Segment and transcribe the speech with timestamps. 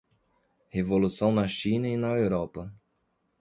[0.71, 2.73] Revolução na China e na Europa